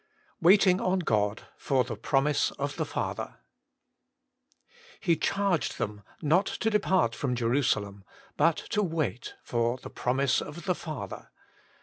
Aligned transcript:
WAITING 0.41 0.81
ON 0.81 0.97
GOD: 0.97 1.43
3for 1.63 1.85
tbe 1.85 1.97
ipromiBC 2.01 2.51
ot 2.57 2.71
tbe 2.71 2.91
^atbet,' 3.15 3.35
He 4.99 5.15
charged 5.15 5.77
them 5.77 6.01
not 6.23 6.47
to 6.47 6.71
depart 6.71 7.13
from 7.13 7.35
Jemsalein, 7.35 8.01
but 8.35 8.57
to 8.71 8.81
wait 8.81 9.35
for 9.43 9.77
the 9.77 9.91
promise 9.91 10.41
of 10.41 10.65
the 10.65 10.73
Father.' 10.73 11.29